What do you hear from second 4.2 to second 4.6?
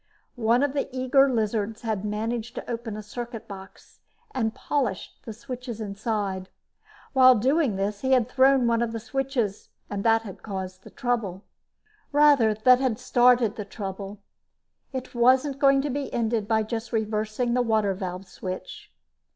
and had